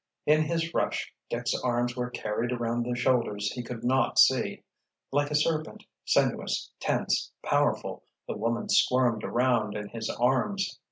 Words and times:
In 0.25 0.41
his 0.45 0.73
rush, 0.73 1.13
Dick's 1.29 1.53
arms 1.53 1.95
were 1.95 2.09
carried 2.09 2.51
around 2.51 2.81
the 2.87 2.95
shoulders 2.95 3.51
he 3.51 3.61
could 3.61 3.83
not 3.83 4.17
see. 4.17 4.63
Like 5.11 5.29
a 5.29 5.35
serpent, 5.35 5.83
sinuous, 6.05 6.71
tense, 6.79 7.31
powerful, 7.43 8.01
the 8.27 8.35
woman 8.35 8.67
squirmed 8.67 9.23
around 9.23 9.75
in 9.77 9.89
his 9.89 10.09
arms. 10.09 10.79